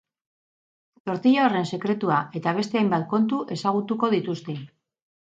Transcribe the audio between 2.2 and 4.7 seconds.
eta beste hainbat kontu ezagutuko dituzte.